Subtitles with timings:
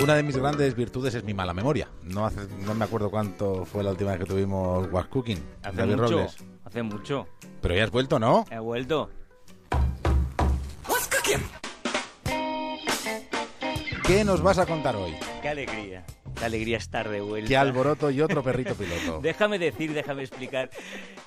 [0.00, 1.88] Una de mis grandes virtudes es mi mala memoria.
[2.02, 5.42] No, hace, no me acuerdo cuánto fue la última vez que tuvimos What's Cooking.
[5.62, 6.10] Hace David mucho.
[6.10, 6.36] Robles.
[6.64, 7.28] Hace mucho.
[7.60, 8.44] Pero ya has vuelto, ¿no?
[8.50, 9.10] He vuelto.
[14.06, 15.14] ¿Qué nos vas a contar hoy?
[15.42, 16.02] Qué alegría.
[16.38, 17.48] Qué alegría estar de vuelta.
[17.48, 19.18] Qué alboroto y otro perrito piloto.
[19.22, 20.70] Déjame decir, déjame explicar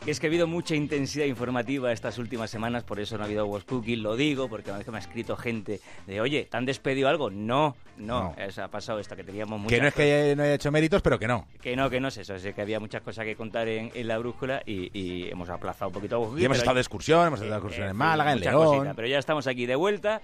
[0.06, 3.28] que es que ha habido mucha intensidad informativa estas últimas semanas, por eso no ha
[3.28, 6.58] habido What's Cooking, lo digo, porque a veces me ha escrito gente de, oye, ¿te
[6.58, 7.30] han despedido algo?
[7.30, 8.36] No, no, No.
[8.64, 11.02] Ha pasado esto, que teníamos muchas Que no es que haya- no haya hecho méritos,
[11.02, 11.48] pero que no.
[11.62, 14.08] Que no, que no es eso, es que había muchas cosas que contar en, en
[14.08, 16.16] la brújula y, y hemos aplazado un poquito.
[16.36, 18.66] a Y hemos estado de excursión, hemos estado de excursión eh, en Málaga, en León.
[18.66, 20.22] cositas, pero ya estamos aquí de vuelta.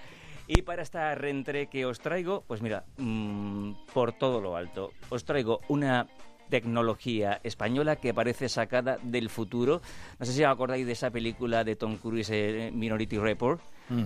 [0.47, 5.25] Y para esta reentré que os traigo, pues mira, mm, por todo lo alto, os
[5.25, 6.07] traigo una
[6.49, 9.81] tecnología española que parece sacada del futuro.
[10.19, 13.61] No sé si os acordáis de esa película de Tom Cruise, eh, Minority Report.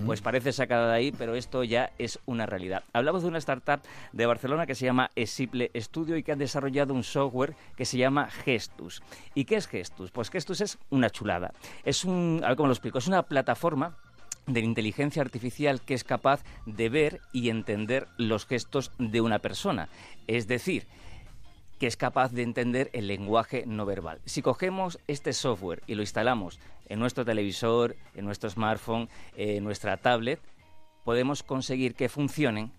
[0.06, 2.84] Pues parece sacada de ahí, pero esto ya es una realidad.
[2.92, 3.80] Hablamos de una startup
[4.12, 7.98] de Barcelona que se llama Esiple Studio y que ha desarrollado un software que se
[7.98, 9.02] llama Gestus.
[9.34, 10.12] ¿Y qué es Gestus?
[10.12, 11.52] Pues Gestus es una chulada.
[11.82, 13.96] Es un, a ver cómo lo explico, es una plataforma
[14.46, 19.38] de la inteligencia artificial que es capaz de ver y entender los gestos de una
[19.38, 19.88] persona.
[20.26, 20.86] Es decir,
[21.78, 24.20] que es capaz de entender el lenguaje no verbal.
[24.24, 29.96] Si cogemos este software y lo instalamos en nuestro televisor, en nuestro smartphone, en nuestra
[29.96, 30.40] tablet,
[31.04, 32.72] podemos conseguir que funcionen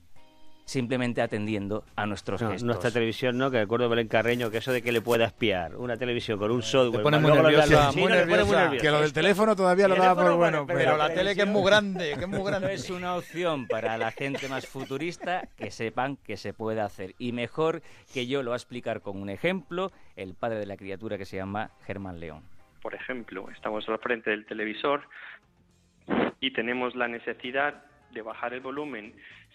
[0.66, 2.66] simplemente atendiendo a nuestros No, gestos.
[2.66, 5.98] nuestra televisión no, que recuerdo Belén Carreño, que eso de que le pueda espiar una
[5.98, 7.04] televisión con un software...
[7.04, 8.72] pone muy nerviosa, nerviosa.
[8.80, 10.66] Que lo del teléfono todavía lo daba por bueno.
[10.66, 12.74] Pero pero- la tele que es muy grande, que es muy No grande.
[12.74, 17.14] es una opción para la gente más futurista que sepan que se puede hacer.
[17.20, 17.82] Y mejor
[18.14, 21.26] que yo lo va a explicar con un ejemplo, el padre de la criatura que
[21.26, 22.42] se llama Germán León.
[22.82, 25.02] por ejemplo, estamos al frente del televisor
[26.40, 29.14] y tenemos la necesidad de bajar el volumen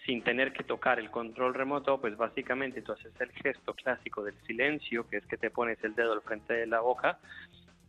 [0.09, 4.33] sin tener que tocar el control remoto, pues básicamente tú haces el gesto clásico del
[4.47, 7.19] silencio, que es que te pones el dedo al frente de la boca,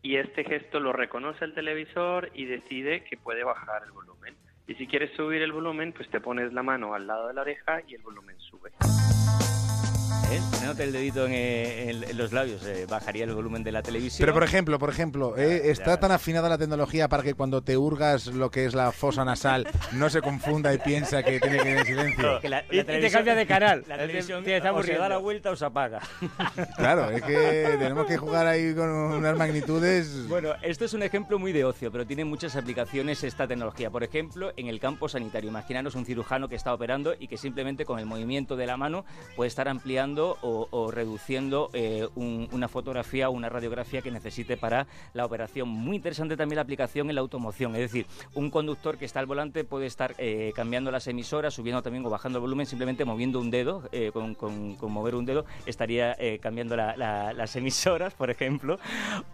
[0.02, 4.36] y este gesto lo reconoce el televisor y decide que puede bajar el volumen.
[4.66, 7.41] Y si quieres subir el volumen, pues te pones la mano al lado de la
[7.41, 8.69] oreja y el volumen sube.
[10.30, 10.59] ¿Eh?
[10.70, 14.20] Poniéndote el dedito en, en- en los labios, eh, bajaría el volumen de la televisión.
[14.25, 15.62] Pero por ejemplo, por ejemplo, ¿eh?
[15.64, 16.00] Ya, está ya.
[16.00, 19.66] tan afinada la tecnología para que cuando te hurgas lo que es la fosa nasal
[19.92, 22.41] no se confunda y piensa que tiene que ir en silencio.
[22.41, 23.84] Que la- Y- la y te cambia de canal.
[23.88, 26.00] La Te- televisión te está o se da la vuelta o se apaga.
[26.76, 30.28] Claro, es que tenemos que jugar ahí con unas magnitudes.
[30.28, 33.91] Bueno, esto es un ejemplo muy de ocio, pero tiene muchas aplicaciones esta tecnología.
[33.91, 35.50] Por ejemplo, en el campo sanitario.
[35.50, 39.04] Imaginaros un cirujano que está operando y que simplemente con el movimiento de la mano
[39.36, 44.56] puede estar ampliando o, o reduciendo eh, un- una fotografía o una radiografía que necesite
[44.56, 45.69] para la operación.
[45.69, 47.75] Muy interesante también la aplicación en la automoción.
[47.75, 51.82] Es decir, un conductor que está al volante puede estar eh, cambiando las emisoras, subiendo
[51.82, 55.25] también o bajando el volumen, simplemente moviendo un dedo, eh, con, con- con mover un
[55.25, 58.78] dedo, estaría eh, cambiando la- la- las emisoras, por ejemplo.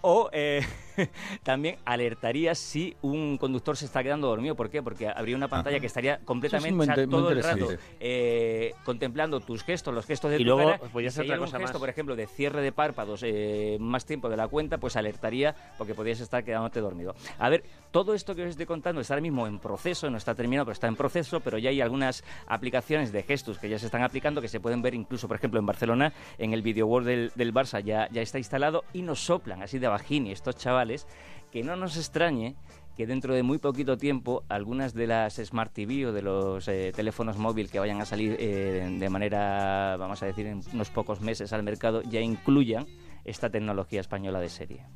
[0.02, 0.60] O eh,
[1.42, 4.54] también alertaría si un conductor se está quedando dormido.
[4.54, 4.82] ¿Por qué?
[4.82, 7.68] Porque habría una pantalla que estaría completamente o sea, todo el rato
[8.00, 11.10] eh, contemplando tus gestos, los gestos de Y tu luego cara.
[11.10, 11.80] ser si otra hay cosa gesto, más.
[11.80, 15.94] por ejemplo, de cierre de párpados eh, más tiempo de la cuenta, pues alertaría porque
[15.94, 17.14] podrías estar quedándote dormido.
[17.38, 20.34] A ver, todo esto que os estoy contando está ahora mismo en proceso, no está
[20.34, 23.86] terminado, pero está en proceso, pero ya hay algunas aplicaciones de gestos que ya se
[23.86, 27.08] están aplicando, que se pueden ver incluso, por ejemplo, en Barcelona, en el Video World
[27.08, 31.06] del, del Barça ya, ya está instalado y nos soplan así de bajini estos chavales,
[31.50, 32.56] que no nos extrañe
[32.96, 36.92] que dentro de muy poquito tiempo algunas de las Smart TV o de los eh,
[36.96, 41.20] teléfonos móviles que vayan a salir eh, de manera, vamos a decir, en unos pocos
[41.20, 42.86] meses al mercado ya incluyan
[43.24, 44.86] esta tecnología española de serie.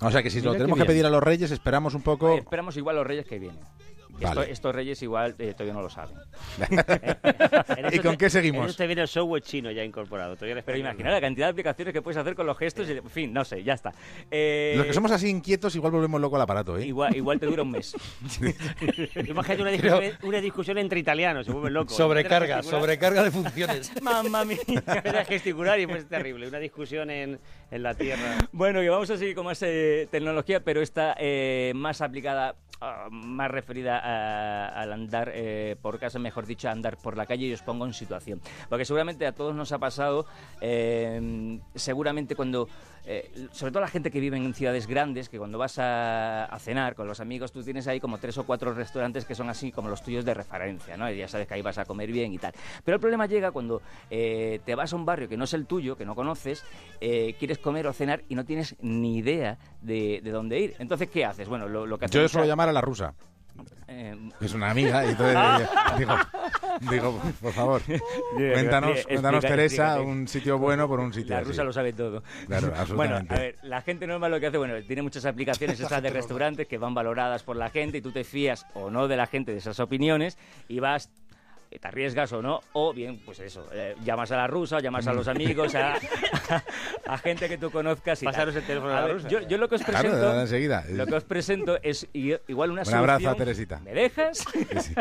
[0.00, 2.34] O sea que si Mira lo tenemos que pedir a los reyes, esperamos un poco.
[2.34, 3.60] Eh, esperamos igual los reyes que vienen.
[4.28, 6.16] Esto- estos reyes igual eh, todavía no lo saben.
[7.76, 8.62] En ¿Y con te- qué seguimos?
[8.64, 10.36] En eso te viene el software chino ya incorporado.
[10.36, 13.10] todavía Pero imagina la cantidad de aplicaciones que puedes hacer con los gestos y, en
[13.10, 13.92] fin, no sé, ya está.
[14.30, 16.86] Eh, Los que somos así inquietos, igual volvemos loco al aparato, ¿eh?
[16.86, 17.94] igual, igual te dura un mes.
[19.26, 21.96] Imagínate una discusión, una discusión entre italianos, se vuelven locos.
[21.96, 23.92] Sobrecarga, sobrecarga de funciones.
[24.02, 24.58] Mamma mía.
[24.86, 26.48] a gesticular y pues es terrible.
[26.48, 27.38] Una discusión en,
[27.70, 28.38] en la tierra.
[28.52, 33.08] Bueno, que vamos a seguir con más eh, tecnología, pero está eh, más aplicada, ah,
[33.10, 37.46] más referida a- al andar eh, por casa, mejor dicho, a andar por la calle
[37.46, 38.40] y os pongo en situación.
[38.68, 40.26] Porque seguramente a todos nos ha pasado,
[40.60, 42.68] eh, seguramente cuando,
[43.06, 46.58] eh, sobre todo la gente que vive en ciudades grandes, que cuando vas a, a
[46.58, 49.72] cenar con los amigos, tú tienes ahí como tres o cuatro restaurantes que son así
[49.72, 51.10] como los tuyos de referencia, ¿no?
[51.10, 52.52] Y ya sabes que ahí vas a comer bien y tal.
[52.84, 55.96] Pero el problema llega cuando te vas a un barrio que no es el tuyo,
[55.96, 56.64] que no conoces,
[57.00, 60.74] quieres comer o cenar y no tienes ni idea de, de dónde ir.
[60.78, 61.48] Entonces, ¿qué haces?
[61.48, 63.14] Bueno, lo, lo que Yo hacemos suelo a- llamar la rusa.
[63.86, 66.16] eh, Es una amiga y entonces ella digo,
[66.90, 67.82] Digo, por favor,
[68.34, 70.00] cuéntanos, explica- cuéntanos Teresa, explícate.
[70.00, 71.48] un sitio bueno por un sitio La así.
[71.48, 72.22] rusa lo sabe todo.
[72.46, 76.02] Claro, Bueno, a ver, la gente normal lo que hace, bueno, tiene muchas aplicaciones estas
[76.02, 79.16] de restaurantes que van valoradas por la gente y tú te fías o no de
[79.16, 81.10] la gente de esas opiniones y vas
[81.78, 85.12] te arriesgas o no, o bien, pues eso, eh, llamas a la rusa, llamas a
[85.12, 85.94] los amigos, a,
[87.06, 88.32] a gente que tú conozcas y tal.
[88.34, 89.28] Pasaros el teléfono a A la ver, rusa.
[89.28, 90.84] Yo, yo lo que os presento, enseguida.
[90.90, 92.98] lo que os presento es igual una Un solución.
[93.10, 93.80] abrazo a Teresita.
[93.80, 94.38] ¿Me dejas?
[94.52, 94.94] Sí, sí.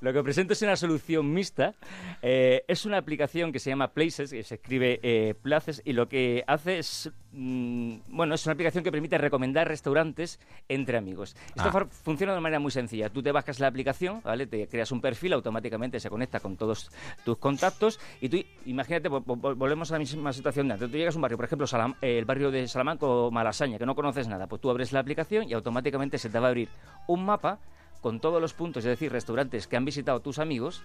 [0.00, 1.74] Lo que presento es una solución mixta.
[2.22, 6.08] Eh, es una aplicación que se llama Places, que se escribe eh, Places, y lo
[6.08, 7.10] que hace es.
[7.32, 11.36] mm, bueno, es una aplicación que permite recomendar restaurantes entre amigos.
[11.54, 11.86] Esto Ah.
[11.90, 13.08] funciona de manera muy sencilla.
[13.08, 14.46] Tú te bajas la aplicación, ¿vale?
[14.46, 16.90] Te creas un perfil, automáticamente se conecta con todos
[17.24, 20.90] tus contactos, y tú, imagínate, vo- vo- volvemos a la misma situación de antes.
[20.90, 23.86] Tú llegas a un barrio, por ejemplo, Salam- el barrio de Salamanca o Malasaña, que
[23.86, 24.46] no conoces nada.
[24.48, 26.68] Pues tú abres la aplicación y automáticamente se te va a abrir
[27.06, 27.58] un mapa
[28.00, 30.82] con todos los puntos, es decir, restaurantes que han visitado tus amigos,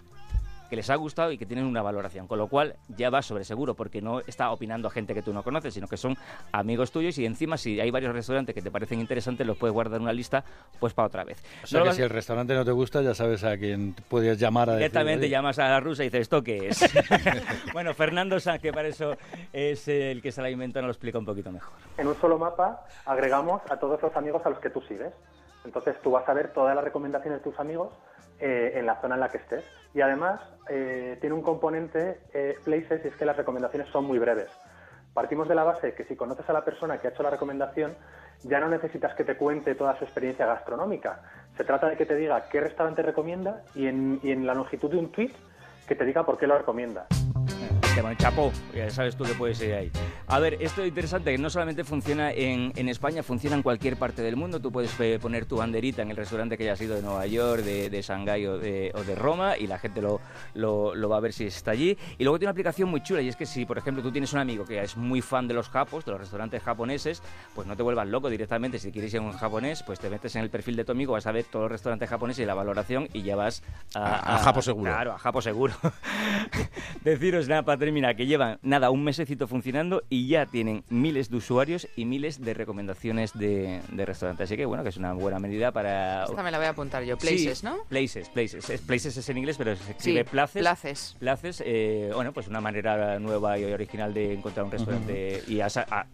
[0.69, 2.25] que les ha gustado y que tienen una valoración.
[2.27, 5.31] Con lo cual ya vas sobre seguro, porque no está opinando a gente que tú
[5.31, 6.17] no conoces, sino que son
[6.51, 9.97] amigos tuyos y encima si hay varios restaurantes que te parecen interesantes, los puedes guardar
[9.97, 10.43] en una lista
[10.79, 11.37] pues para otra vez.
[11.63, 13.93] O sea No que vas- si el restaurante no te gusta, ya sabes a quién
[14.09, 16.79] puedes llamar a decir, Directamente "Oye, llamas a la rusa y dices, ¿esto qué es?
[17.73, 19.15] bueno, Fernando Sanz, que para eso
[19.53, 21.73] es el que se la inventó, nos lo explica un poquito mejor.
[21.99, 25.13] En un solo mapa agregamos a todos los amigos a los que tú sigues.
[25.65, 27.89] Entonces tú vas a ver todas las recomendaciones de tus amigos
[28.39, 29.65] eh, en la zona en la que estés.
[29.93, 34.19] Y además eh, tiene un componente eh, Places y es que las recomendaciones son muy
[34.19, 34.51] breves.
[35.13, 37.95] Partimos de la base que si conoces a la persona que ha hecho la recomendación,
[38.43, 41.21] ya no necesitas que te cuente toda su experiencia gastronómica.
[41.55, 44.91] Se trata de que te diga qué restaurante recomienda y en, y en la longitud
[44.91, 45.31] de un tweet
[45.87, 47.07] que te diga por qué lo recomienda.
[48.01, 49.91] Bueno, chapó, ya sabes tú que puedes ir ahí.
[50.27, 53.95] A ver, esto es interesante, que no solamente funciona en, en España, funciona en cualquier
[53.95, 54.59] parte del mundo.
[54.59, 57.61] Tú puedes eh, poner tu banderita en el restaurante que hayas ido de Nueva York,
[57.61, 60.19] de, de Shanghái o de, o de Roma y la gente lo,
[60.55, 61.95] lo, lo va a ver si está allí.
[62.17, 64.33] Y luego tiene una aplicación muy chula y es que si, por ejemplo, tú tienes
[64.33, 67.21] un amigo que es muy fan de los japos, de los restaurantes japoneses,
[67.53, 68.79] pues no te vuelvas loco directamente.
[68.79, 71.13] Si quieres ir a un japonés, pues te metes en el perfil de tu amigo,
[71.13, 73.61] vas a ver todos los restaurantes japoneses y la valoración y ya vas
[73.93, 74.91] a, A- a Japo seguro.
[74.91, 75.75] Claro, a Japo seguro.
[77.03, 81.37] Deciros nada para terminar, que llevan nada un mesecito funcionando y ya tienen miles de
[81.37, 84.45] usuarios y miles de recomendaciones de, de restaurantes.
[84.45, 86.23] Así que bueno, que es una buena medida para...
[86.25, 87.17] Esta me la voy a apuntar yo.
[87.17, 87.77] Places, Sí, ¿no?
[87.89, 88.69] Places, places.
[88.69, 90.61] Es, places es en inglés, pero se Sí, escribe places.
[90.61, 91.15] places.
[91.19, 95.65] Places, eh, bueno, pues una manera nueva y original de encontrar un restaurante y a,
[95.67, 96.05] a,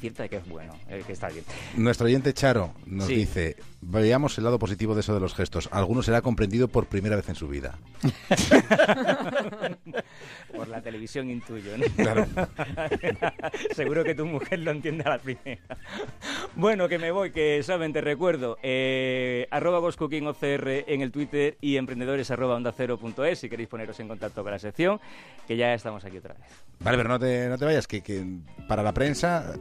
[0.00, 1.44] cierta de que es bueno, eh, que está bien.
[1.76, 3.14] Nuestro oyente Charo nos Sí.
[3.16, 5.68] dice, veamos el lado positivo de eso de los gestos.
[5.72, 7.76] Alguno será comprendido por primera vez en su vida.
[10.54, 11.84] Por la televisión intuyo, ¿no?
[11.96, 12.26] Claro.
[13.74, 15.60] Seguro que tu mujer lo entiende a la primera.
[16.54, 21.76] Bueno, que me voy, que saben, te recuerdo, eh, arroba GhostCookingOCR en el Twitter y
[21.76, 25.00] emprendedores arroba onda cero punto es si queréis poneros en contacto con la sección,
[25.46, 26.44] que ya estamos aquí otra vez.
[26.80, 28.24] Vale, pero no te, no te vayas, que, que
[28.68, 29.52] para la prensa